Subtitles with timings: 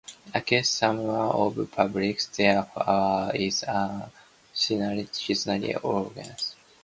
[0.33, 4.11] Accusing someone of burglarizing their house is a
[4.51, 6.35] serious allegation.